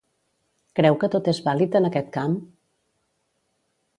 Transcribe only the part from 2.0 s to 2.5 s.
camp?